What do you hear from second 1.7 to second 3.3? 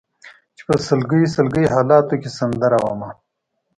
حالاتو کې سندره ومه